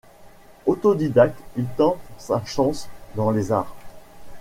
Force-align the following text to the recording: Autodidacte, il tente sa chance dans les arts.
Autodidacte, 0.65 1.39
il 1.57 1.65
tente 1.77 1.99
sa 2.17 2.41
chance 2.45 2.89
dans 3.13 3.29
les 3.29 3.51
arts. 3.51 3.75